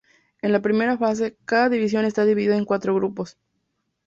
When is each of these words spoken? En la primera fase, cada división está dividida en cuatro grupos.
En 0.41 0.51
la 0.51 0.63
primera 0.63 0.97
fase, 0.97 1.37
cada 1.45 1.69
división 1.69 2.05
está 2.05 2.25
dividida 2.25 2.57
en 2.57 2.65
cuatro 2.65 2.95
grupos. 2.95 3.37